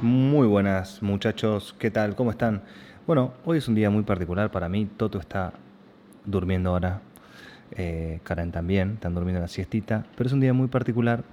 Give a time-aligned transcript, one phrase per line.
[0.00, 2.14] Muy buenas muchachos, ¿qué tal?
[2.14, 2.62] ¿Cómo están?
[3.04, 4.88] Bueno, hoy es un día muy particular para mí.
[4.96, 5.54] Toto está
[6.24, 7.00] durmiendo ahora.
[7.72, 10.06] Eh, Karen también, están durmiendo la siestita.
[10.16, 11.24] Pero es un día muy particular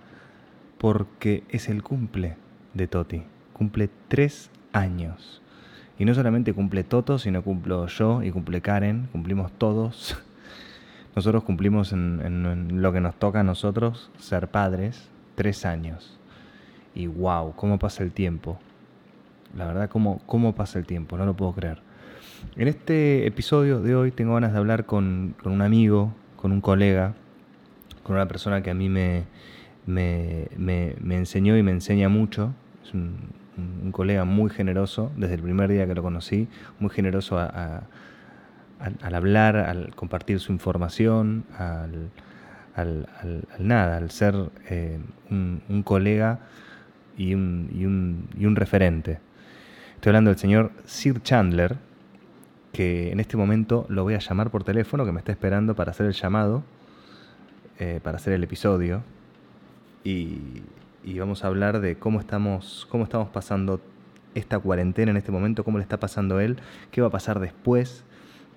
[0.79, 2.37] porque es el cumple
[2.73, 3.21] de Toti.
[3.53, 5.43] Cumple tres años.
[5.99, 9.09] Y no solamente cumple Toto, sino cumplo yo y cumple Karen.
[9.11, 10.17] Cumplimos todos.
[11.15, 16.19] Nosotros cumplimos en, en lo que nos toca a nosotros, ser padres, tres años.
[16.95, 18.57] Y wow, cómo pasa el tiempo.
[19.55, 21.81] La verdad, cómo, cómo pasa el tiempo, no lo puedo creer.
[22.55, 27.13] En este episodio de hoy tengo ganas de hablar con, un amigo, con un colega,
[28.03, 29.25] con una persona que a mí me,
[29.85, 30.47] me,
[31.09, 32.53] enseñó y me enseña mucho.
[32.83, 33.33] Es un,
[33.91, 36.49] colega muy generoso, desde el primer día que lo conocí,
[36.79, 37.85] muy generoso al,
[39.15, 42.09] hablar, al compartir su información, al,
[42.75, 43.07] al,
[43.59, 44.35] nada, al ser
[44.69, 44.99] eh,
[45.29, 46.39] un, colega
[47.17, 49.19] y un, y un, y un referente.
[49.95, 51.77] Estoy hablando del señor Sir Chandler,
[52.71, 55.91] que en este momento lo voy a llamar por teléfono, que me está esperando para
[55.91, 56.63] hacer el llamado,
[57.79, 59.03] eh, para hacer el episodio.
[60.03, 60.61] Y,
[61.17, 63.79] vamos a hablar de cómo estamos, cómo estamos pasando
[64.33, 66.57] esta cuarentena en este momento, cómo le está pasando a él,
[66.91, 68.03] qué va a pasar después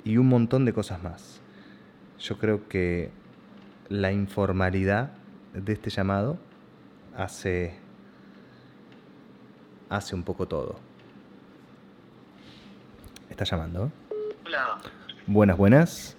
[0.05, 1.41] y un montón de cosas más.
[2.19, 3.11] Yo creo que
[3.89, 5.13] la informalidad
[5.55, 6.39] de este llamado
[7.17, 7.75] hace,
[9.89, 10.89] hace un poco todo
[13.43, 13.93] está llamando.
[14.45, 14.79] Hola.
[15.27, 16.17] Buenas, buenas.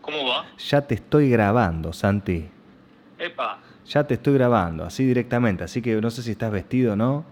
[0.00, 0.46] ¿Cómo va?
[0.56, 2.48] Ya te estoy grabando, Santi.
[3.18, 3.58] Epa.
[3.86, 7.24] Ya te estoy grabando, así directamente, así que no sé si estás vestido o no.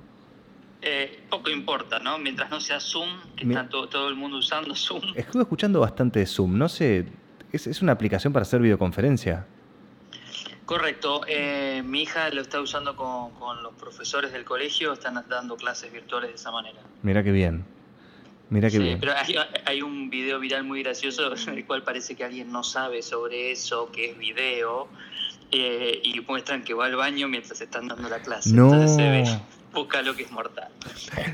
[0.82, 2.19] Eh, poco importa, ¿no?
[2.19, 5.03] Mientras no sea Zoom, que está todo, el mundo usando Zoom.
[5.14, 7.06] Estuve escuchando bastante de Zoom, no sé,
[7.53, 9.47] es, una aplicación para hacer videoconferencia.
[10.66, 15.56] Correcto, eh, mi hija lo está usando con, con, los profesores del colegio, están dando
[15.56, 16.81] clases virtuales de esa manera.
[17.03, 17.65] Mira qué bien.
[18.50, 19.12] Mira qué sí, Pero
[19.65, 23.53] hay, un video viral muy gracioso en el cual parece que alguien no sabe sobre
[23.53, 24.88] eso, que es video,
[25.53, 28.53] eh, y muestran que va al baño mientras están dando la clase.
[28.53, 28.72] No.
[28.72, 29.25] Entonces se ve,
[29.72, 30.69] busca lo que es mortal.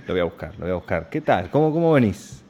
[0.06, 1.08] Lo voy a buscar, lo voy a buscar.
[1.08, 1.50] ¿Qué tal?
[1.50, 2.41] ¿Cómo, cómo venís?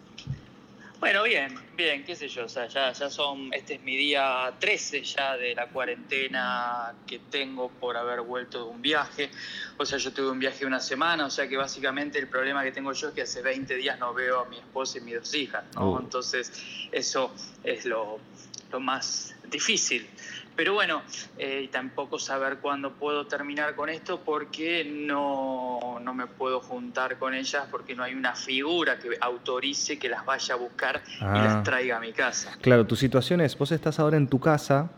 [1.02, 4.54] Bueno, bien, bien, qué sé yo, o sea, ya, ya son, este es mi día
[4.60, 9.28] 13 ya de la cuarentena que tengo por haber vuelto de un viaje,
[9.78, 12.70] o sea, yo tuve un viaje una semana, o sea que básicamente el problema que
[12.70, 15.34] tengo yo es que hace 20 días no veo a mi esposa y mis dos
[15.34, 15.90] hijas, ¿no?
[15.90, 15.98] Uh.
[15.98, 16.52] Entonces,
[16.92, 17.34] eso
[17.64, 18.20] es lo,
[18.70, 20.08] lo más difícil.
[20.62, 21.02] Pero bueno,
[21.38, 27.34] eh, tampoco saber cuándo puedo terminar con esto porque no, no, me puedo juntar con
[27.34, 31.54] ellas porque no hay una figura que autorice que las vaya a buscar y las
[31.54, 31.62] ah.
[31.64, 32.56] traiga a mi casa.
[32.60, 34.92] Claro, tu situación es, vos estás ahora en tu casa,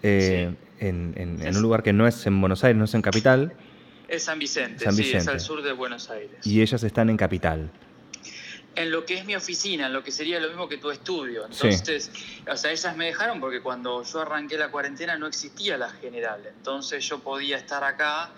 [0.00, 3.52] eh, en, en, un lugar que no es en Buenos Aires, no es en Capital.
[4.06, 5.18] Es San Vicente, San Vicente.
[5.22, 6.46] sí, es al sur de Buenos Aires.
[6.46, 7.68] Y ellas están en Capital
[8.76, 11.46] en lo que es mi oficina, en lo que sería lo mismo que tu estudio.
[11.46, 12.10] Entonces,
[12.50, 16.42] o sea, ellas me dejaron porque cuando yo arranqué la cuarentena no existía la general.
[16.46, 18.30] Entonces yo podía estar acá,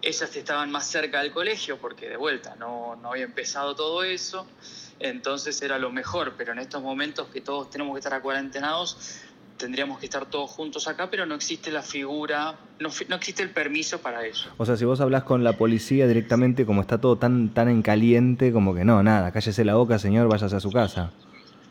[0.00, 4.46] ellas estaban más cerca del colegio porque de vuelta no, no había empezado todo eso.
[4.98, 9.20] Entonces era lo mejor, pero en estos momentos que todos tenemos que estar cuarentenados,
[9.62, 13.50] tendríamos que estar todos juntos acá, pero no existe la figura, no, no, existe el
[13.50, 14.50] permiso para eso.
[14.58, 17.80] O sea, si vos hablas con la policía directamente, como está todo tan, tan en
[17.82, 21.12] caliente, como que no, nada, cállese la boca, señor, váyase a su casa.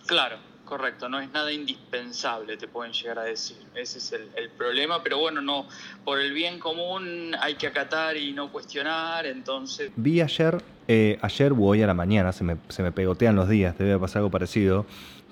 [0.05, 3.57] Claro, correcto, no es nada indispensable, te pueden llegar a decir.
[3.75, 5.67] Ese es el, problema, pero bueno, no,
[6.05, 9.91] por el bien común hay que acatar y no cuestionar, entonces...
[9.97, 13.49] Vi ayer, eh, ayer o hoy a la mañana, se me, se me pegotean los
[13.49, 14.85] días, te debe pasar algo parecido,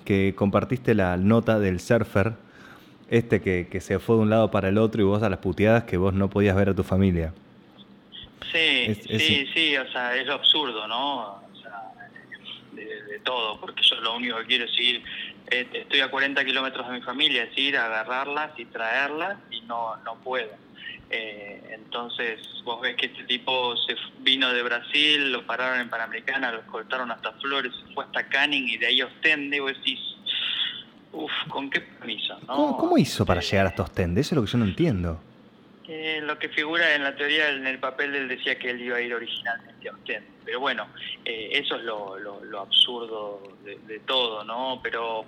[0.04, 2.49] que compartiste la nota del surfer
[3.10, 5.84] este que, se fue de un lado para el otro y vos a las puteadas
[5.84, 7.34] que vos no podías ver a tu familia.
[8.52, 11.34] Sí, sí, sí, o sea, es lo absurdo, ¿no?
[11.34, 11.92] O sea,
[12.72, 15.02] de, todo, porque yo lo único que quiero es ir,
[15.50, 19.60] eh, estoy a 40 kilómetros de mi familia, es ir a agarrarlas y traerlas y
[19.62, 20.50] no, no puedo.
[21.10, 26.52] Eh, entonces vos ves que este tipo se vino de Brasil, lo pararon en Panamericana,
[26.52, 29.98] lo escoltaron hasta Flores, se fue hasta Canning y de ahí a Ostende, vos decís,
[31.12, 32.38] Uf, ¿con qué permiso?
[32.46, 34.20] ¿Cómo, hizo para llegar hasta Ostende?
[34.20, 35.20] Eso es lo que yo no entiendo.
[35.88, 38.98] Eh, lo que figura en la teoría, en el papel, él decía que él iba
[38.98, 40.22] a ir originalmente a usted.
[40.44, 40.86] Pero bueno,
[41.24, 44.78] eh, eso es lo, lo, absurdo de, todo, ¿no?
[44.84, 45.24] Pero,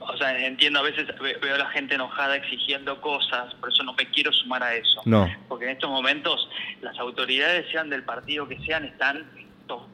[0.00, 3.94] o sea, entiendo, a veces veo a la gente enojada exigiendo cosas, por eso no
[3.94, 5.00] me quiero sumar a eso.
[5.06, 5.30] No.
[5.48, 6.46] Porque en estos momentos
[6.82, 9.30] las autoridades, sean del partido que sean, están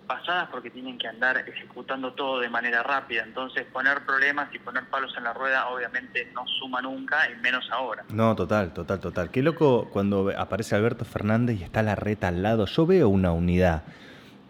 [0.06, 3.22] pasadas porque tienen que andar ejecutando todo de manera rápida.
[3.22, 7.68] Entonces poner problemas y poner palos en la rueda obviamente no suma nunca y menos
[7.70, 8.04] ahora.
[8.10, 9.30] No, total, total, total.
[9.30, 12.66] Qué loco cuando aparece Alberto Fernández y está la reta al lado.
[12.66, 13.84] Yo veo una unidad.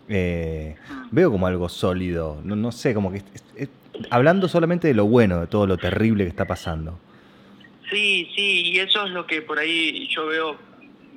[0.09, 1.09] Eh, mm.
[1.11, 2.41] Veo como algo sólido.
[2.45, 3.23] No, no sé, como que...
[4.11, 6.99] hablando solamente de lo bueno, de todo lo terrible que está pasando.
[7.91, 10.68] Sí, sí, y eso es lo que por ahí yo veo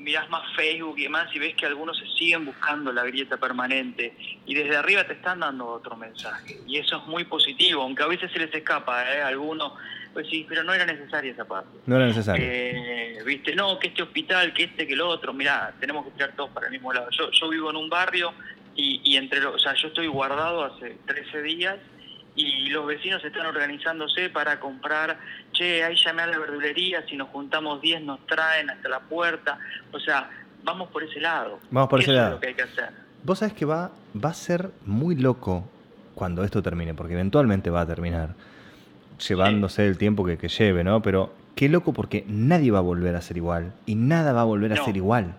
[0.01, 4.15] mirás más Facebook y demás y ves que algunos se siguen buscando la grieta permanente
[4.45, 8.07] y desde arriba te están dando otro mensaje y eso es muy positivo, aunque a
[8.07, 9.21] veces se les escapa, ¿eh?
[9.21, 9.73] Algunos,
[10.13, 11.69] pues sí, pero no era necesaria esa parte.
[11.85, 12.45] No era necesario.
[12.45, 16.33] Eh, Viste, no, que este hospital, que este, que lo otro, mirá, tenemos que tirar
[16.35, 17.07] todos para el mismo lado.
[17.11, 18.33] Yo, yo vivo en un barrio
[18.75, 21.77] y, y entre los, o sea, yo estoy guardado hace 13 días
[22.35, 25.19] y los vecinos están organizándose para comprar,
[25.61, 29.59] che, ahí llamé a la verdulería, si nos juntamos 10 nos traen hasta la puerta,
[29.91, 30.27] o sea,
[30.63, 31.59] vamos por ese lado.
[31.69, 32.29] Vamos por ese lado.
[32.29, 32.89] Es lo que hay que hacer.
[33.23, 35.69] Vos sabés que va, va a ser muy loco
[36.15, 38.33] cuando esto termine, porque eventualmente va a terminar,
[39.27, 41.03] llevándose el tiempo que, que, lleve, ¿no?
[41.03, 44.45] Pero qué loco porque nadie va a volver a ser igual y nada va a
[44.45, 45.35] volver a ser igual.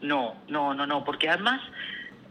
[0.00, 1.60] No, no, no, no, porque además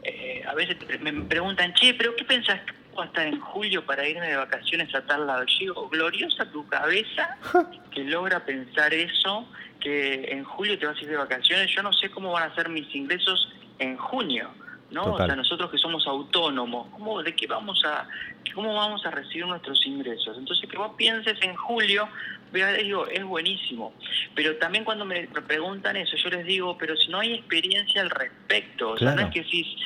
[0.01, 2.59] eh, a veces me preguntan, che, pero ¿qué pensás?
[3.01, 5.45] Hasta en julio para irme de vacaciones a tal lado.
[5.45, 7.37] Yo gloriosa tu cabeza
[7.91, 9.47] que logra pensar eso,
[9.79, 11.71] que en julio te vas a ir de vacaciones.
[11.71, 14.49] Yo no sé cómo van a ser mis ingresos en junio,
[14.91, 15.13] ¿no?
[15.13, 18.07] O sea, nosotros que somos autónomos, ¿cómo, ¿de qué vamos a,
[18.53, 20.37] cómo vamos a recibir nuestros ingresos?
[20.37, 22.07] Entonces, que vos pienses en julio,
[22.53, 23.93] digo, es buenísimo.
[24.35, 28.09] Pero también cuando me preguntan eso, yo les digo, pero si no hay experiencia al
[28.09, 29.77] respecto, o sea, no es que si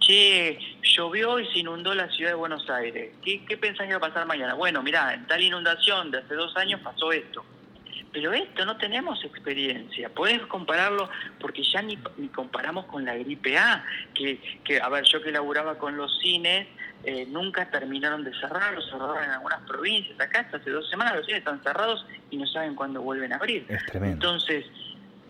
[0.00, 3.14] che, llovió y se inundó la ciudad de Buenos Aires.
[3.24, 4.54] ¿Qué, qué pensás que va a pasar mañana?
[4.54, 7.44] Bueno, mirá, en tal inundación de hace dos años pasó esto.
[8.16, 10.08] Pero esto no tenemos experiencia.
[10.08, 13.84] Puedes compararlo porque ya ni, ni, comparamos con la gripe A,
[14.14, 16.66] que, que, a ver, yo que laburaba con los cines,
[17.04, 20.18] eh, nunca terminaron de cerrar, los cerraron en algunas provincias.
[20.18, 23.36] Acá hasta hace dos semanas los cines están cerrados y no saben cuándo vuelven a
[23.36, 23.66] abrir.
[23.68, 24.14] Es tremendo.
[24.14, 24.64] Entonces,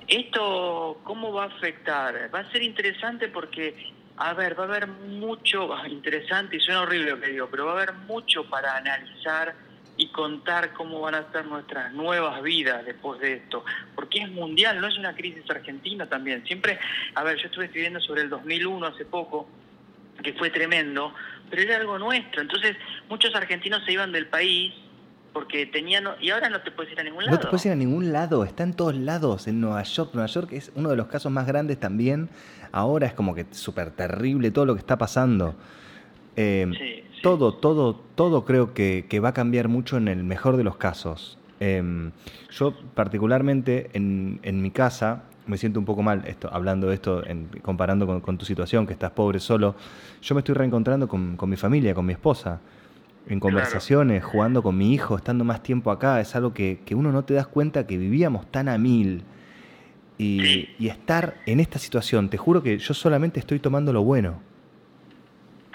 [0.07, 2.33] ¿esto cómo va a afectar?
[2.33, 7.11] Va a ser interesante porque a ver, va a haber mucho, interesante y suena horrible
[7.11, 9.57] lo que digo, pero va a haber mucho para analizar
[9.97, 13.65] y contar cómo van a ser nuestras nuevas vidas después de esto,
[13.95, 16.45] porque es mundial, no es una crisis argentina también.
[16.47, 16.79] Siempre,
[17.15, 19.49] a ver, yo estuve escribiendo sobre el 2001 hace poco,
[20.23, 21.15] que fue tremendo,
[21.51, 22.43] pero era algo nuestro.
[22.43, 22.77] Entonces,
[23.09, 24.73] muchos argentinos se iban del país
[25.33, 27.37] porque tenían y ahora no te puedes ir a ningún lado.
[27.37, 30.11] No te puedes ir a ningún lado, está en todos lados, en Nueva York.
[30.15, 32.31] Nueva York es uno de los casos más grandes también.
[32.73, 35.55] Ahora es como que súper terrible todo lo que está pasando.
[36.37, 36.73] Em,
[37.27, 41.39] todo, todo, todo creo que, va a cambiar mucho en el mejor de los casos.
[41.59, 42.13] Em,
[42.51, 47.27] yo particularmente en, en, mi casa me siento un poco mal esto, hablando de esto,
[47.27, 49.75] en, comparando con, tu situación, que estás pobre solo.
[50.23, 52.61] Yo me estoy reencontrando con, con mi familia, con mi esposa
[53.29, 57.25] en conversaciones, jugando con mi hijo, estando más tiempo acá, es algo que, uno no
[57.25, 59.25] te das cuenta que vivíamos tan a mil.
[60.17, 64.41] Y, estar en esta situación, te juro que yo solamente estoy tomando lo bueno.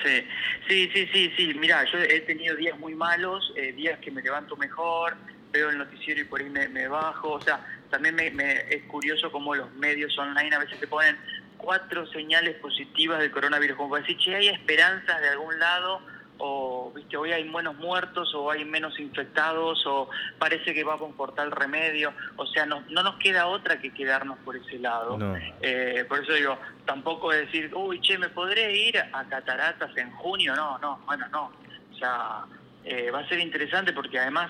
[0.03, 0.27] Sí,
[0.67, 1.53] sí, sí, sí, sí.
[1.55, 5.15] Mira, yo he tenido días muy malos, eh, días que me levanto mejor,
[5.51, 7.33] veo el noticiero y por ahí me, bajo.
[7.33, 11.17] O sea, también me, es curioso cómo los medios online a veces te ponen
[11.57, 16.01] cuatro señales positivas del coronavirus, como para decir, che, hay esperanzas de algún lado
[16.43, 20.97] o viste hoy hay menos muertos o hay menos infectados o parece que va a
[20.97, 22.13] comportar el remedio.
[22.35, 25.19] O sea no, no nos queda otra que quedarnos por ese lado.
[25.61, 30.55] Eh, por eso digo tampoco decir uy che me podré ir a cataratas en junio
[30.55, 31.51] no no bueno no.
[31.91, 32.45] O sea
[32.83, 34.49] eh, va a ser interesante porque además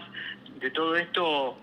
[0.59, 1.57] de todo esto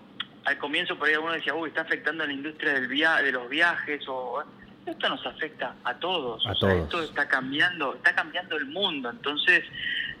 [0.45, 3.31] al comienzo por ahí uno decía uy está afectando a la industria del via de
[3.31, 4.43] los viajes o
[4.91, 6.83] esto nos afecta a todos, a todos.
[6.83, 9.63] esto está cambiando, está cambiando el mundo, entonces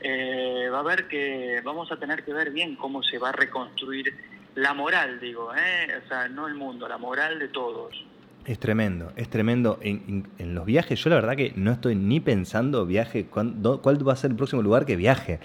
[0.01, 3.31] eh, va a ver que vamos a tener que ver bien cómo se va a
[3.33, 4.13] reconstruir
[4.55, 6.01] la moral, digo, ¿eh?
[6.03, 8.05] o sea, no el mundo, la moral de todos.
[8.45, 9.77] Es tremendo, es tremendo.
[9.81, 14.15] En, los viajes, yo la verdad que no estoy ni pensando viaje, cuál va a
[14.15, 15.39] ser el próximo lugar que viaje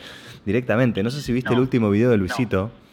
[0.47, 1.03] directamente.
[1.03, 2.71] No sé si viste el último video de Luisito.
[2.75, 2.84] No.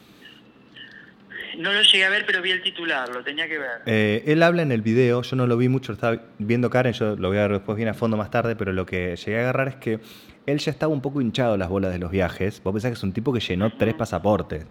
[1.57, 3.81] Lo llegué a ver, pero vi el titular, lo tenía que ver.
[3.85, 7.15] Eh, él habla en el video, yo no lo vi mucho, estaba viendo Karen, yo
[7.15, 9.41] lo voy a ver después bien a fondo más tarde, pero lo que llegué a
[9.41, 9.99] agarrar es que
[10.45, 12.61] él ya estaba un poco hinchado las bolas de los viajes.
[12.63, 14.65] Vos pensás que es un tipo que llenó tres pasaportes.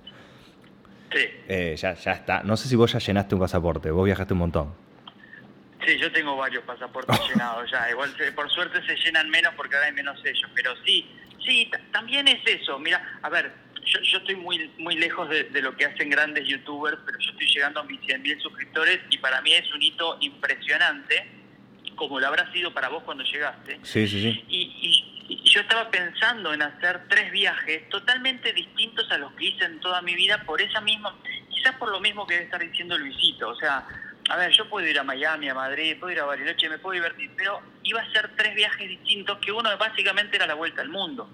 [1.13, 1.27] Sí.
[1.49, 2.43] eh, ya, ya está.
[2.45, 4.75] No sé si vos ya llenaste un pasaporte, vos viajaste un montón.
[5.85, 7.91] Sí, yo tengo varios pasaportes llenados ya.
[7.91, 10.51] Igual por suerte se llenan menos porque ahora hay menos sellos.
[10.55, 11.09] Pero sí,
[11.45, 12.79] sí, también es eso.
[12.79, 13.53] Mira, a ver,
[13.85, 17.47] yo, yo estoy muy muy lejos de, lo que hacen grandes youtubers, pero yo estoy
[17.49, 21.27] llegando a mis 100.000 suscriptores y para mí es un hito impresionante,
[21.97, 23.81] como lo habrá sido para vos cuando llegaste.
[23.83, 24.45] Sí, sí, sí.
[24.49, 25.07] Y,
[25.45, 30.03] yo estaba pensando en hacer tres viajes totalmente distintos a los que hice en toda
[30.03, 31.17] mi vida por esa misma,
[31.49, 33.87] quizás por lo mismo que debe estar diciendo Luisito, o sea,
[34.29, 36.95] a ver, yo puedo ir a Miami, a Madrid, puedo ir a Bariloche, me puedo
[36.95, 40.89] divertir, pero iba a ser tres viajes distintos que uno básicamente era la vuelta al
[40.89, 41.29] mundo.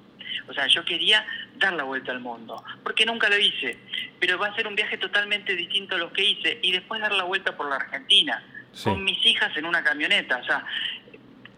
[0.48, 1.26] O sea, yo quería
[1.56, 3.78] dar la vuelta al mundo, porque nunca lo hice,
[4.20, 7.12] pero va a ser un viaje totalmente distinto a los que hice y después dar
[7.12, 8.42] la vuelta por la Argentina,
[8.84, 10.38] con mis hijas en una camioneta.
[10.38, 10.64] O sea,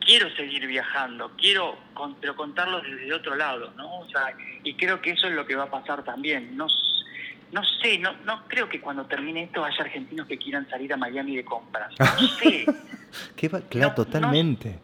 [0.00, 1.78] quiero seguir viajando, quiero,
[2.20, 4.00] pero contarlo desde otro lado, ¿no?
[4.00, 6.56] O sea, y creo que eso es lo que va a pasar también.
[6.56, 6.66] No,
[7.52, 10.96] no sé, no, no creo que cuando termine esto haya argentinos que quieran salir a
[10.96, 11.94] Miami de compras.
[12.20, 12.66] No sé.
[13.70, 14.78] claro, totalmente.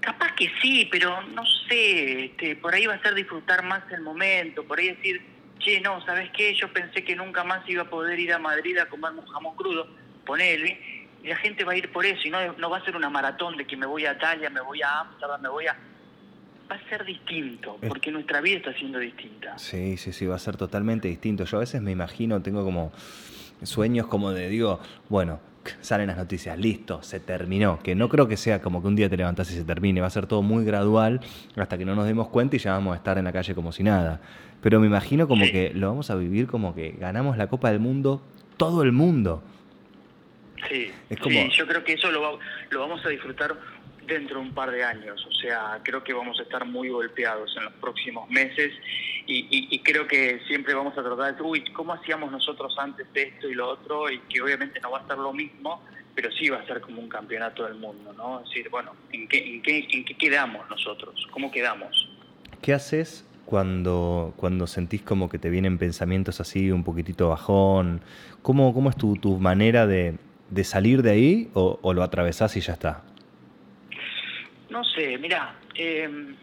[0.00, 4.02] Capaz que sí, pero no sé, este, por ahí va a ser disfrutar más el
[4.02, 5.22] momento, por ahí decir,
[5.60, 6.54] che, no, ¿sabes qué?
[6.54, 9.54] Yo pensé que nunca más iba a poder ir a Madrid a comer un jamón
[9.56, 9.88] crudo,
[10.26, 12.96] ponele, y la gente va a ir por eso, y no, no va a ser
[12.96, 15.76] una maratón de que me voy a Italia, me voy a Amsterdam, me voy a...
[16.72, 19.58] Va a ser distinto, porque nuestra vida está siendo distinta.
[19.58, 21.44] Sí, sí, sí, va a ser totalmente distinto.
[21.44, 22.92] Yo a veces me imagino, tengo como
[23.62, 25.38] sueños como de, digo, bueno,
[25.82, 27.78] salen las noticias, listo, se terminó.
[27.80, 30.06] Que no creo que sea como que un día te levantás y se termine, va
[30.06, 31.20] a ser todo muy gradual
[31.56, 33.70] hasta que no nos demos cuenta y ya vamos a estar en la calle como
[33.70, 34.22] si nada.
[34.62, 37.80] Pero me imagino como que lo vamos a vivir como que ganamos la Copa del
[37.80, 38.22] Mundo,
[38.56, 39.42] todo el mundo.
[40.70, 42.38] Sí, sí yo creo que eso lo,
[42.70, 43.54] lo vamos a disfrutar
[44.06, 45.24] dentro de un par de años.
[45.26, 48.72] O sea, creo que vamos a estar muy golpeados en los próximos meses
[49.26, 53.48] y, creo que siempre vamos a tratar de, uy, ¿cómo hacíamos nosotros antes de esto
[53.48, 54.10] y lo otro?
[54.10, 55.82] Y que obviamente no va a ser lo mismo,
[56.14, 58.40] pero sí va a ser como un campeonato del mundo, ¿no?
[58.40, 61.26] Es decir, bueno, ¿en qué, en qué, en qué quedamos nosotros?
[61.30, 62.08] ¿Cómo quedamos?
[62.60, 68.02] ¿Qué haces cuando, cuando sentís como que te vienen pensamientos así, un poquitito bajón?
[68.42, 70.16] ¿Cómo, cómo es tu, tu manera de,
[70.50, 73.04] de salir de ahí o, o lo atravesás y ya está?
[74.72, 76.34] No sé, mira, em,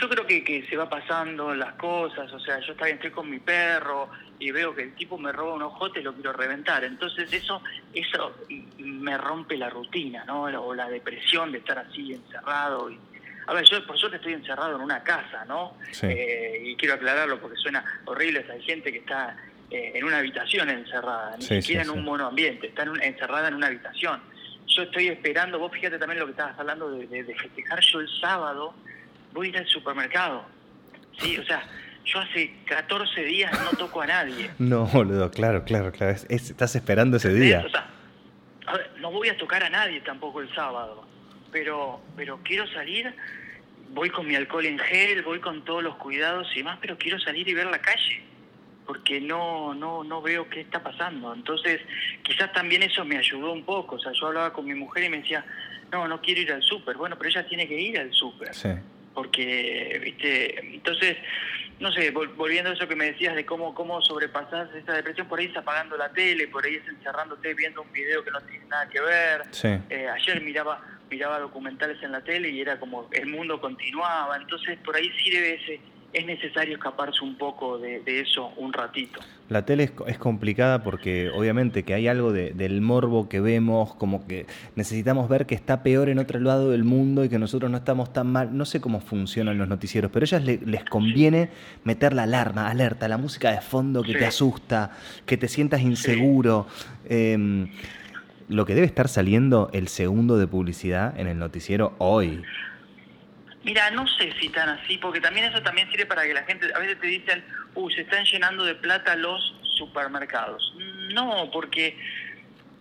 [0.00, 3.30] yo creo que, que, se va pasando las cosas, o sea, yo también estoy con
[3.30, 4.10] mi perro
[4.40, 7.62] y veo que el tipo me roba un ojote y lo quiero reventar, entonces eso
[7.94, 8.34] eso
[8.78, 10.42] me rompe la rutina, ¿no?
[10.42, 12.98] O la depresión de estar así encerrado y,
[13.46, 15.76] a ver, yo por suerte estoy encerrado en una casa, ¿no?
[16.02, 19.36] Eh, y quiero aclararlo porque suena horrible, hay gente que está
[19.70, 24.20] eh, en una habitación encerrada, ni siquiera en un monoambiente, está encerrada en una habitación
[24.66, 28.74] yo estoy esperando, vos fíjate también lo que estabas hablando de, festejar, yo el sábado
[29.32, 30.44] voy a ir al supermercado,
[31.18, 31.38] ¿sí?
[31.38, 31.62] O sea,
[32.04, 34.50] yo hace 14 días no toco a nadie.
[34.58, 37.64] No, boludo, claro, claro, claro, estás esperando ese día.
[37.66, 37.88] O sea,
[38.98, 41.04] no voy a tocar a nadie tampoco el sábado,
[41.50, 43.12] pero, pero quiero salir,
[43.90, 47.18] voy con mi alcohol en gel, voy con todos los cuidados y más, pero quiero
[47.18, 48.30] salir y ver la calle
[48.90, 51.32] porque no, no, no veo qué está pasando.
[51.32, 51.80] Entonces,
[52.24, 53.94] quizás también eso me ayudó un poco.
[53.94, 55.44] O sea, yo hablaba con mi mujer y me decía,
[55.92, 56.96] no, no quiero ir al súper.
[56.96, 58.52] Bueno, pero ella tiene que ir al súper.
[58.52, 58.70] Sí.
[59.14, 61.18] Porque, viste, entonces,
[61.78, 65.38] no sé, volviendo a eso que me decías de cómo, cómo sobrepasar esa depresión, por
[65.38, 68.64] ahí es apagando la tele, por ahí es encerrándote viendo un video que no tiene
[68.66, 69.42] nada que ver.
[69.52, 69.68] Sí.
[69.88, 74.78] Eh, ayer miraba miraba documentales en la tele y era como el mundo continuaba, entonces
[74.78, 75.80] por ahí sí debe ese
[76.12, 79.20] es necesario escaparse un poco de, eso un ratito.
[79.48, 84.46] La tele es, complicada porque obviamente que hay algo del morbo que vemos, como que
[84.74, 88.12] necesitamos ver que está peor en otro lado del mundo y que nosotros no estamos
[88.12, 88.56] tan mal.
[88.56, 91.50] No sé cómo funcionan los noticieros, pero a ellas les conviene
[91.84, 94.90] meter la alarma, alerta, la música de fondo que te asusta,
[95.26, 96.66] que te sientas inseguro.
[97.08, 97.70] Em,
[98.48, 102.42] lo que debe estar saliendo el segundo de publicidad en el noticiero hoy.
[103.62, 106.72] Mira, no sé si tan así, porque también eso también sirve para que la gente,
[106.74, 110.74] a veces te dicen, uy, se están llenando de plata los supermercados.
[111.12, 111.96] No, porque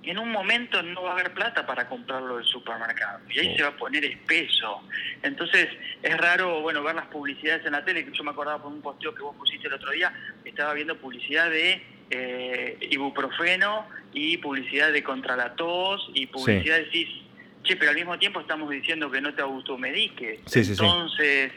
[0.03, 3.63] en un momento no va a haber plata para comprarlo del supermercado y ahí se
[3.63, 4.81] va a poner espeso.
[5.21, 5.67] Entonces
[6.01, 8.81] es raro, bueno, ver las publicidades en la tele, que yo me acordaba por un
[8.81, 10.13] posteo que vos pusiste el otro día,
[10.45, 16.89] estaba viendo publicidad de eh, ibuprofeno y publicidad de contra la tos y publicidad de
[16.91, 17.09] cis
[17.63, 20.39] che, pero al mismo tiempo estamos diciendo que no te automediques.
[20.45, 21.51] Sí, Entonces,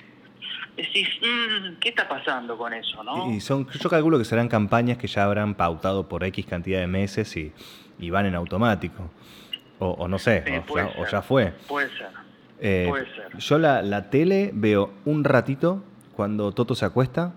[0.77, 3.03] decís, mm, ¿qué está pasando con eso?
[3.03, 3.31] ¿no?
[3.33, 6.87] Y son, yo calculo que serán campañas que ya habrán pautado por X cantidad de
[6.87, 7.53] meses y,
[8.11, 9.11] van en automático.
[9.79, 11.53] O, no sé, o, ya, fue.
[11.67, 12.09] Puede ser.
[12.61, 13.37] Eh, puede ser.
[13.37, 15.83] Yo la, la tele veo un ratito
[16.15, 17.33] cuando Toto se acuesta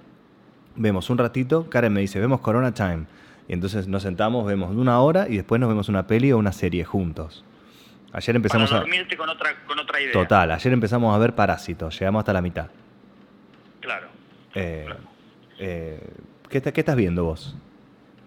[0.76, 3.06] vemos un ratito, Karen me dice, vemos Corona Time.
[3.48, 6.52] Y entonces nos sentamos, vemos una hora y después nos vemos una peli o una
[6.52, 7.44] serie juntos.
[8.16, 10.14] Ayer empezamos Para dormirte con otra, con otra idea.
[10.14, 12.68] Total, ayer empezamos a ver Parásitos, llegamos hasta la mitad.
[13.82, 14.08] Claro.
[14.54, 14.88] Eh,
[15.60, 16.00] eh,
[16.50, 17.58] ¿qué, ¿qué, estás viendo vos?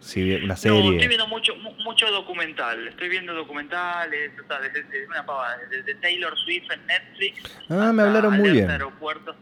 [0.00, 0.78] Si una serie.
[0.78, 2.86] No, estoy viendo mucho, mucho documental.
[2.86, 7.58] Estoy viendo documentales, o sea, desde, una pavada, desde Taylor Swift en Netflix.
[7.70, 8.70] Ah, me hablaron muy bien.
[8.70, 9.34] Aeropuerto.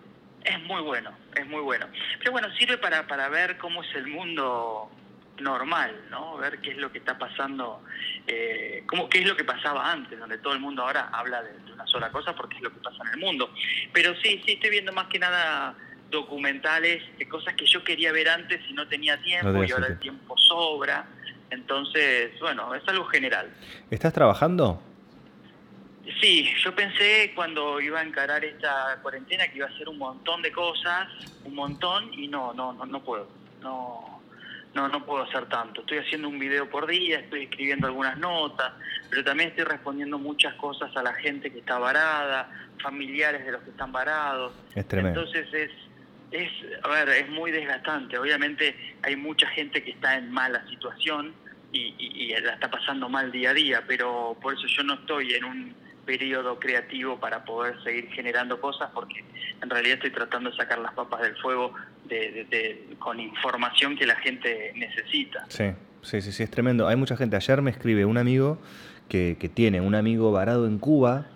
[0.44, 1.88] Es muy bueno, es muy bueno.
[2.20, 4.88] Pero bueno, sirve para, para ver cómo es el mundo
[5.40, 6.37] normal, ¿no?
[6.37, 7.83] Ver qué es lo que está pasando,
[8.26, 11.52] eh, cómo, qué es lo que pasaba antes, donde todo el mundo ahora habla de,
[11.52, 13.52] de, una sola cosa porque es lo que pasa en el mundo.
[13.93, 15.75] Pero sí, sí, estoy viendo más que nada
[16.11, 19.99] documentales de cosas que yo quería ver antes y no tenía tiempo y ahora el
[19.99, 21.07] tiempo sobra.
[21.50, 23.52] Entonces, bueno, es algo general.
[23.90, 24.83] ¿Estás trabajando?
[26.21, 30.40] Sí, yo pensé cuando iba a encarar esta cuarentena que iba a hacer un montón
[30.43, 31.09] de cosas,
[31.45, 33.28] un montón, y no, no, no, no puedo.
[33.61, 34.15] No,
[34.75, 35.80] no, no puedo hacer tanto.
[35.80, 38.73] Estoy haciendo un video por día, estoy escribiendo algunas notas,
[39.08, 42.50] pero también estoy respondiendo muchas cosas a la gente que está varada,
[42.82, 44.52] familiares de los que están varados.
[44.75, 45.20] Es tremendo.
[45.20, 45.70] Entonces es,
[46.30, 46.50] es,
[46.82, 48.18] a ver, es muy desgastante.
[48.18, 51.35] Obviamente hay mucha gente que está en mala situación
[51.73, 54.94] y, y, y, la está pasando mal día a día, pero por eso yo no
[54.94, 59.25] estoy en un periodo creativo para poder seguir generando cosas porque
[59.60, 61.75] en realidad estoy tratando de sacar las papas del fuego
[62.08, 65.44] de, de, de, con información que la gente necesita.
[65.48, 65.72] Sí,
[66.02, 66.88] sí, sí, sí, es tremendo.
[66.88, 67.36] Hay mucha gente.
[67.36, 68.58] Ayer me escribe un amigo
[69.08, 71.26] que, que tiene un amigo varado en Cuba,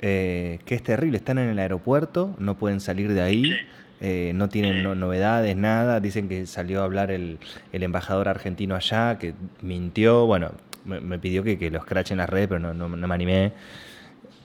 [0.00, 1.18] eh, que es terrible.
[1.18, 3.44] Están en el aeropuerto, no pueden salir de ahí.
[3.44, 3.56] Sí.
[4.00, 5.98] Eh, no tienen no, novedades, nada.
[5.98, 7.38] Dicen que salió a hablar el,
[7.72, 10.24] el, embajador argentino allá, que mintió.
[10.26, 10.52] Bueno,
[10.84, 13.14] me, me pidió que, que, lo escrache en las redes, pero no, no, no me
[13.14, 13.52] animé.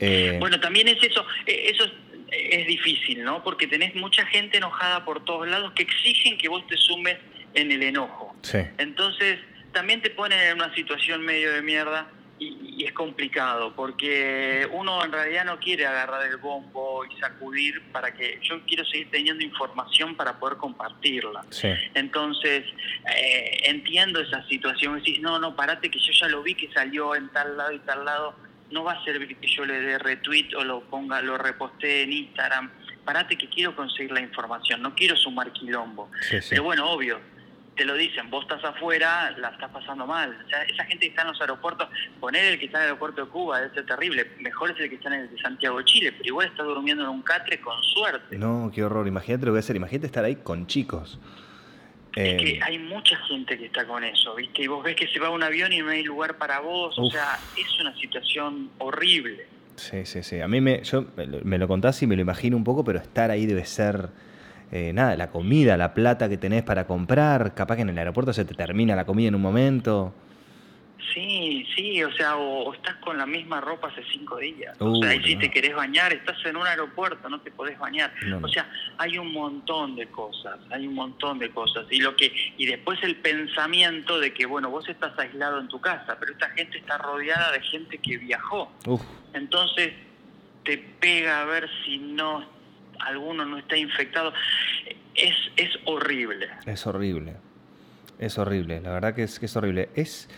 [0.03, 0.38] Eh...
[0.39, 1.25] Bueno, también es eso.
[1.45, 1.86] Eso
[2.29, 3.43] es difícil, ¿no?
[3.43, 7.17] Porque tenés mucha gente enojada por todos lados que exigen que vos te sumes
[7.53, 8.36] en el enojo.
[8.41, 8.60] Sí.
[8.77, 9.39] Entonces,
[9.72, 12.07] también te ponen en una situación medio de mierda
[12.39, 17.81] y, y, es complicado porque uno en realidad no quiere agarrar el bombo y sacudir
[17.91, 21.45] para que yo quiero seguir teniendo información para poder compartirla.
[21.51, 21.69] Sí.
[21.93, 22.65] Entonces,
[23.15, 24.95] eh, entiendo esa situación.
[24.95, 27.80] Decís, no, no, parate que yo ya lo vi que salió en tal lado y
[27.80, 28.36] tal lado.
[28.73, 32.12] No va a servir que yo le dé retweet o lo ponga, lo reposte en
[32.12, 32.71] Instagram.
[33.05, 36.09] Parate que quiero conseguir la información, no quiero sumar quilombo.
[36.21, 36.47] Sí, sí.
[36.49, 37.19] Pero bueno, obvio,
[37.75, 40.36] te lo dicen, vos estás afuera, la estás pasando mal.
[40.43, 41.88] O sea, esa gente que está en los aeropuertos,
[42.19, 44.31] poner el que está en el aeropuerto de Cuba debe ser terrible.
[44.39, 47.09] Mejor es el que está en el de Santiago Chile, pero igual está durmiendo en
[47.09, 48.38] un catre con suerte.
[48.38, 49.07] No, qué horror.
[49.07, 49.75] Imagínate lo que voy a hacer.
[49.75, 51.19] Imagínate estar ahí con chicos.
[52.15, 52.38] Es eh...
[52.38, 54.63] que hay mucha gente que está con eso, ¿viste?
[54.63, 56.97] Y vos ves que se va un avión y no hay lugar para vos.
[56.97, 57.06] Uf.
[57.06, 59.47] O sea, es una situación horrible.
[59.76, 60.39] Sí, sí, sí.
[60.39, 61.06] A mí me, yo
[61.43, 64.10] me lo contás y me lo imagino un poco, pero estar ahí debe ser
[64.71, 68.34] eh, nada, la comida, la plata que tenés para comprar, capaz que en el aeropuerto
[68.34, 70.15] se te termina la comida en un momento.
[71.13, 74.80] Sí, sí, o sea, o, o estás con la misma ropa hace cinco días.
[74.80, 75.26] Uh, o sea, y no.
[75.26, 78.13] si te querés bañar, estás en un aeropuerto, no te podés bañar.
[78.26, 78.48] No, no.
[78.48, 81.86] O sea, hay un montón de cosas, hay un montón de cosas.
[81.89, 85.82] Y lo que y después el pensamiento de que, bueno, vos estás aislado en tu
[85.82, 88.72] casa, pero esta gente está rodeada de gente que viajó.
[88.86, 89.02] Uf.
[89.34, 89.94] Entonces
[90.63, 92.46] te pega a ver si no
[93.00, 94.34] alguno no está infectado.
[95.16, 96.50] Es, es horrible.
[96.66, 97.38] Es horrible.
[98.19, 99.89] Es horrible, la verdad que es, que es horrible.
[99.95, 100.30] Es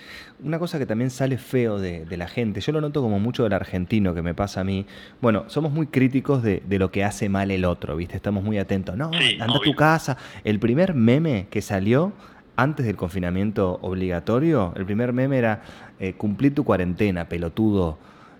[0.43, 2.61] una cosa que también sale feo de, de, la gente.
[2.61, 4.85] Yo lo noto como mucho del argentino que me pasa a mí.
[5.21, 8.15] Bueno, somos muy críticos de, de lo que hace mal el otro, ¿viste?
[8.15, 8.97] Estamos muy atentos.
[8.97, 10.17] No, sí, anda a tu casa.
[10.43, 12.13] El primer meme que salió
[12.55, 15.61] antes del confinamiento obligatorio, el primer meme era
[15.99, 17.97] eh, cumplir tu cuarentena, pelotudo.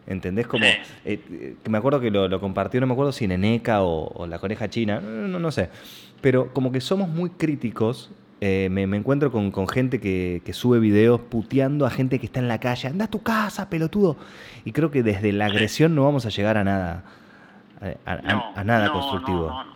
[0.08, 0.46] ¿Entendés?
[0.46, 0.72] Como, sí.
[1.04, 4.38] eh, me acuerdo que lo, lo, compartió, no me acuerdo si Neneca o, o la
[4.38, 5.70] coneja china, no, no, sé.
[6.22, 10.54] Pero como que somos muy críticos, eh, me, me, encuentro con, con gente que, que,
[10.54, 14.18] sube videos puteando a gente que está en la calle, anda a tu casa, pelotudo.
[14.66, 17.04] Y creo que desde la agresión no vamos a llegar a nada,
[18.06, 19.50] a, a, no, a nada no, constructivo.
[19.50, 19.76] No,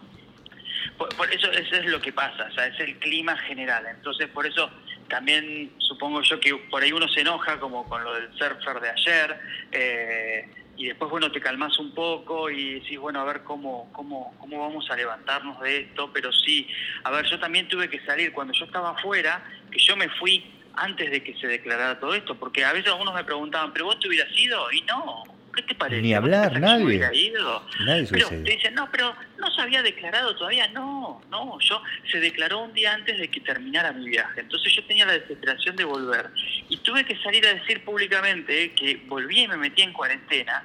[0.98, 3.86] por, por, eso, eso es lo que pasa, o sea, es el clima general.
[3.90, 4.70] Entonces, por eso
[5.10, 8.90] también supongo yo que por ahí uno se enoja, como con lo del surfer de
[8.90, 9.40] ayer,
[9.72, 14.34] eh, y después, bueno, te calmas un poco y decís, bueno, a ver cómo, cómo,
[14.40, 16.70] cómo vamos a levantarnos de esto, pero sí,
[17.04, 20.42] a ver, yo también tuve que salir cuando yo estaba afuera, que yo me fui
[20.76, 24.00] antes de que se declarara todo esto, porque a veces algunos me preguntaban, ¿pero vos
[24.00, 24.72] te hubieras ido?
[24.72, 25.26] Y no,
[25.62, 26.02] ¿qué te parece?
[26.02, 27.10] Ni hablar, nadie.
[27.14, 27.66] Ido?
[27.86, 30.68] Nadie pero te dicen, no, pero no se había declarado todavía.
[30.70, 34.42] No, no, yo se declaró un día antes de que terminara mi viaje.
[34.42, 36.30] Entonces yo tenía la desesperación de volver.
[36.70, 40.64] Y tuve que salir a decir públicamente que volví y me metí en cuarentena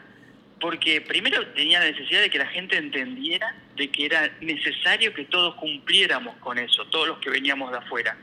[0.64, 5.24] porque primero tenía la necesidad de que la gente entendiera de que era necesario que
[5.24, 8.16] todos cumpliéramos con eso, todos los que veníamos de afuera.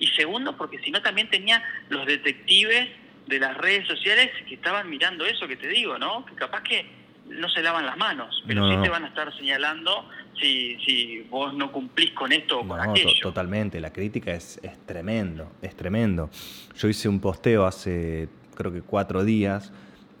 [0.00, 2.88] Y segundo, porque si no también tenía los detectives
[3.26, 6.24] de las redes sociales que estaban mirando eso que te digo, ¿no?
[6.26, 6.86] Que capaz que
[7.28, 10.08] no se lavan las manos, pero sí te van a estar señalando
[10.38, 13.08] si, si vos no cumplís con esto o con aquello.
[13.22, 16.28] totalmente, la crítica es, es tremendo, es tremendo.
[16.76, 19.72] Yo hice un posteo hace creo que cuatro días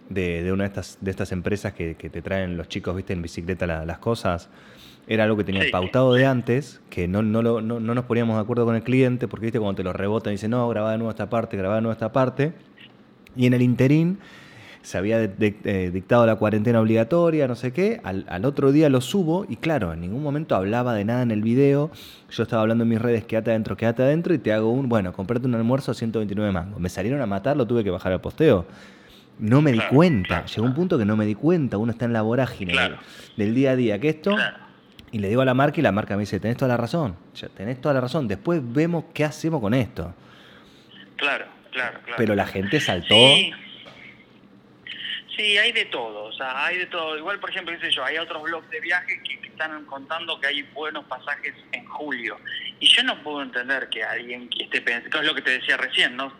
[0.08, 3.66] de, una de estas, de estas empresas que, te traen los chicos, viste, en bicicleta
[3.66, 4.50] las cosas.
[5.06, 8.42] Era algo que tenía pautado de antes, que no, no, no, no, nos poníamos de
[8.42, 10.98] acuerdo con el cliente, porque viste, cuando te lo rebotan y dicen, no, grabá de
[10.98, 12.54] nuevo esta parte, grabá de nuevo esta parte.
[13.36, 14.18] Y en el interín
[14.84, 19.46] se había eh, dictado la cuarentena obligatoria, no sé qué, al, otro día lo subo
[19.48, 21.90] y claro, en ningún momento hablaba de nada en el video,
[22.30, 25.14] yo estaba hablando en mis redes, quédate adentro, quédate adentro y te hago un, bueno,
[25.14, 26.78] comprate un almuerzo a 129 mangos.
[26.78, 28.66] Me salieron a matar, lo tuve que bajar al posteo.
[29.38, 32.12] No me di cuenta, llegó un punto que no me di cuenta, uno está en
[32.12, 32.74] la vorágine
[33.38, 34.36] del, día a día, que esto...
[35.12, 37.14] Y le digo a la marca y la marca me dice, tenés toda la razón,
[37.56, 40.12] tenés toda la razón, después vemos qué hacemos con esto.
[41.16, 42.16] Claro, claro, claro.
[42.16, 43.14] Pero la gente saltó...
[45.36, 47.18] Sí, hay de todo, o sea, hay de todo.
[47.18, 50.48] Igual, por ejemplo, qué sé yo, hay otros blogs de viajes que, están contando que
[50.48, 52.36] hay buenos pasajes en julio.
[52.80, 55.76] Y yo no puedo entender que alguien que esté pensando, es lo que te decía
[55.76, 56.32] recién, ¿no?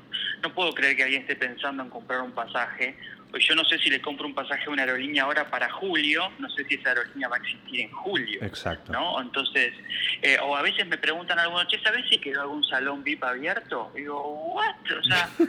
[0.43, 2.97] No puedo creer que alguien esté pensando en comprar un pasaje.
[3.35, 6.31] Pues yo no sé si le compro un pasaje a una aerolínea ahora para julio,
[6.39, 8.39] no sé si esa aerolínea va a existir en julio.
[8.41, 8.93] Exacto.
[8.93, 9.21] ¿No?
[9.21, 9.75] Entonces,
[10.23, 13.91] eh, o a veces me preguntan algunos, che, ¿sabes si quedó algún salón VIP abierto?
[13.97, 14.23] Y digo,
[14.55, 14.77] ¿what?
[14.97, 15.29] O sea.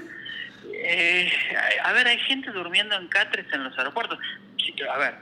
[0.77, 1.31] Eh,
[1.83, 4.17] a ver, hay gente durmiendo en catres en los aeropuertos.
[4.91, 5.15] A ver,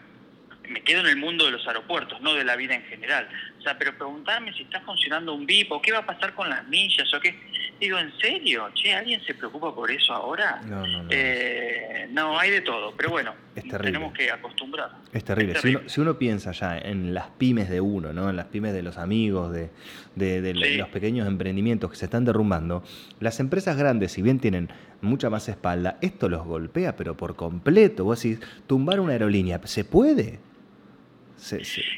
[0.69, 3.27] me quedo en el mundo de los aeropuertos, no de la vida en general.
[3.63, 6.49] O sea, pero preguntarme si está funcionando un VIP o qué va a pasar con
[6.49, 7.33] las millas o qué.
[7.79, 8.69] Digo, ¿en serio?
[8.73, 10.61] Che, ¿alguien se preocupa por eso ahora?
[10.65, 11.09] No, no, no.
[11.09, 14.89] Eh, no, hay de todo, pero bueno, tenemos que acostumbrar.
[15.13, 15.55] Es terrible.
[15.87, 18.29] Si, uno, piensa ya en las pymes de uno, ¿no?
[18.29, 19.69] en las pymes de los amigos, de,
[20.15, 22.83] de, los pequeños emprendimientos que se están derrumbando,
[23.21, 24.67] las empresas grandes, si bien tienen
[24.99, 28.03] mucha más espalda, esto los golpea, pero por completo.
[28.03, 30.39] Vos decís, tumbar una aerolínea, ¿se puede?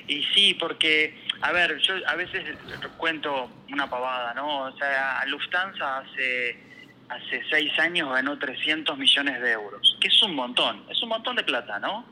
[0.08, 2.43] Y sí, porque, a ver, yo a veces
[2.97, 4.65] cuento una pavada, ¿no?
[4.65, 6.58] O sea, Lufthansa hace,
[7.10, 11.36] hace seis años ganó 300 millones de euros, que es un montón, es un montón
[11.36, 12.05] de plata, ¿no?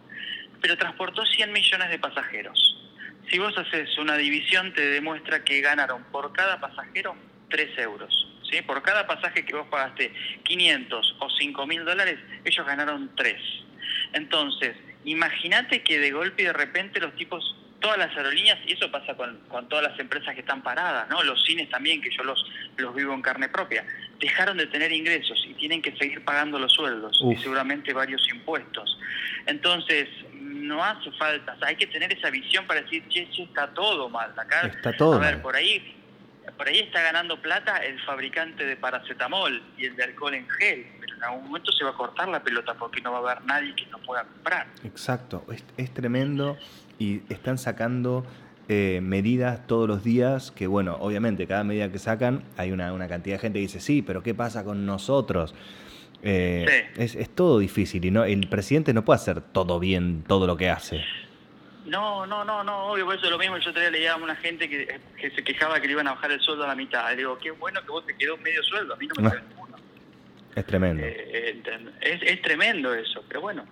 [0.62, 2.78] Pero transportó 100 millones de pasajeros.
[3.30, 7.15] Si vos haces una división, te demuestra que ganaron por cada pasajero
[7.50, 8.28] 3 euros.
[8.50, 8.62] ¿sí?
[8.62, 13.41] Por cada pasaje que vos pagaste 500 o 5 mil dólares, ellos ganaron 3.
[14.13, 18.89] Entonces, imagínate que de golpe y de repente los tipos, todas las aerolíneas, y eso
[18.92, 19.39] pasa con,
[19.70, 21.24] todas las empresas que están paradas, ¿no?
[21.24, 22.46] Los cines también, que yo los,
[22.78, 23.86] los vivo en carne propia,
[24.20, 28.98] dejaron de tener ingresos y tienen que seguir pagando los sueldos y seguramente varios impuestos.
[29.46, 34.10] Entonces, no hace falta, hay que tener esa visión para decir, che, che, está todo
[34.10, 34.34] mal.
[34.38, 36.00] Acá, está todo a ver, por ahí
[36.58, 40.86] por ahí está ganando plata el fabricante de paracetamol y el de alcohol en gel,
[41.24, 43.74] en algún momento se va a cortar la pelota porque no va a haber nadie
[43.76, 44.68] que no pueda comprar.
[44.84, 45.46] Exacto,
[45.78, 46.58] es, tremendo
[47.00, 48.26] y están sacando
[48.68, 53.36] eh, medidas todos los días que, bueno, obviamente cada medida que sacan hay una, cantidad
[53.36, 55.56] de gente que dice, sí, pero ¿qué pasa con nosotros?
[56.22, 60.48] Eh, es, es todo difícil y no el presidente no puede hacer todo bien, todo
[60.48, 61.04] lo que hace.
[61.86, 63.58] No, no, no, no, obvio, por eso es lo mismo.
[63.58, 66.40] Yo todavía leía a una gente que, se quejaba que le iban a bajar el
[66.40, 67.10] sueldo a la mitad.
[67.10, 69.62] Le digo, qué bueno que vos te quedó medio sueldo, a mí no me ninguno.
[70.56, 71.04] Es tremendo.
[71.06, 71.62] Eh,
[72.02, 73.63] es, es, tremendo eso, pero bueno,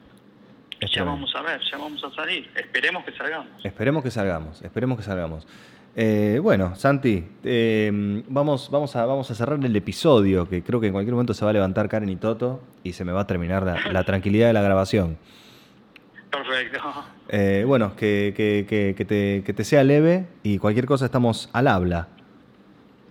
[0.79, 2.49] ya vamos a ver, ya vamos a salir.
[2.55, 3.65] Esperemos que salgamos.
[3.65, 5.47] Esperemos que salgamos, esperemos que salgamos.
[5.95, 10.87] Eh, bueno, Santi, eh, vamos, vamos, a, vamos a cerrar el episodio, que creo que
[10.87, 13.27] en cualquier momento se va a levantar Karen y Toto y se me va a
[13.27, 15.17] terminar la tranquilidad de la grabación.
[16.31, 16.79] Perfecto.
[17.27, 18.33] Eh, bueno, que,
[19.55, 22.07] te, sea leve y cualquier cosa estamos al habla.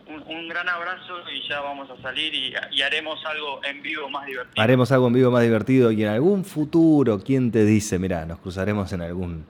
[0.08, 4.62] Un, gran abrazo y ya vamos a salir y, haremos algo en vivo más divertido.
[4.62, 7.98] Haremos algo en vivo más divertido y en algún futuro, ¿quién te dice?
[7.98, 9.44] Mirá, nos cruzaremos en algún,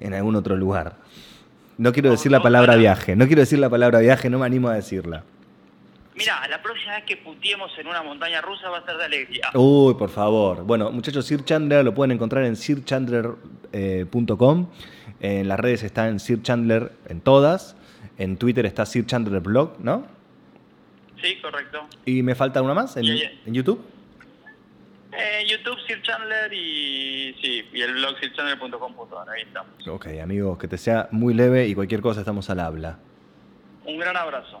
[0.00, 0.96] en algún otro lugar.
[1.76, 4.68] No quiero decir la palabra viaje, no quiero decir la palabra viaje, no me animo
[4.68, 5.24] a decirla.
[6.14, 9.50] Mira, la próxima vez que putiemos en una montaña rusa va a ser de alegría.
[9.52, 10.64] Uy, por favor.
[10.64, 14.68] Bueno, muchachos, Sir Chandler lo pueden encontrar en sirchandler.com.
[15.20, 17.76] Eh, en las redes está en Sir Chandler en todas.
[18.16, 20.15] En Twitter está Sir Chandler Blog, ¿no?
[21.22, 21.86] Sí, correcto.
[22.04, 23.04] ¿Y me falta una más en,
[23.46, 23.84] YouTube?
[25.12, 28.94] En eh, YouTube, Sir Chandler y, sí, y el blog sirchandler.com.
[29.28, 29.88] Ahí estamos.
[29.88, 32.98] Ok, amigos, que te sea muy leve y cualquier cosa estamos al habla.
[33.84, 34.60] Un gran abrazo.